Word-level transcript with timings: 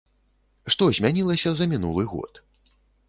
Што 0.75 0.87
змянілася 0.99 1.49
за 1.59 1.67
мінулы 1.75 2.03
год? 2.15 2.33